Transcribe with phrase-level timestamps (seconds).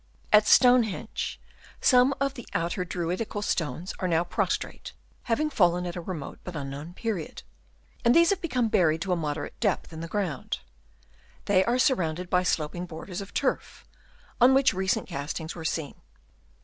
[0.33, 1.39] At Stonehenge,
[1.79, 4.93] some of the outer Druidical stones are now prostrate,
[5.25, 7.43] having fallen at a remote but unknown period;
[8.03, 10.57] and these have become buried to a moderate depth in the ground.
[11.45, 13.85] They are surrounded by sloping borders of turf,
[14.41, 15.93] on which recent castings were seen.